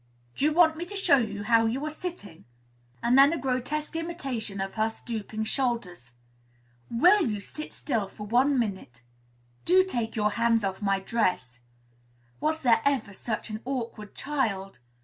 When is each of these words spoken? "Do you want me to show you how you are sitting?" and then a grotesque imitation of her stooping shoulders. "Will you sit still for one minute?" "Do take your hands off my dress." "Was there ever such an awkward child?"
"Do 0.35 0.45
you 0.45 0.51
want 0.51 0.77
me 0.77 0.85
to 0.87 0.95
show 0.95 1.17
you 1.19 1.43
how 1.43 1.67
you 1.67 1.85
are 1.85 1.91
sitting?" 1.91 2.45
and 3.03 3.15
then 3.15 3.31
a 3.31 3.37
grotesque 3.37 3.95
imitation 3.95 4.59
of 4.59 4.73
her 4.73 4.89
stooping 4.89 5.43
shoulders. 5.43 6.15
"Will 6.89 7.21
you 7.27 7.39
sit 7.39 7.71
still 7.71 8.07
for 8.07 8.25
one 8.25 8.57
minute?" 8.57 9.03
"Do 9.63 9.83
take 9.83 10.15
your 10.15 10.31
hands 10.31 10.63
off 10.63 10.81
my 10.81 10.99
dress." 10.99 11.59
"Was 12.39 12.63
there 12.63 12.81
ever 12.83 13.13
such 13.13 13.51
an 13.51 13.61
awkward 13.63 14.15
child?" 14.15 14.79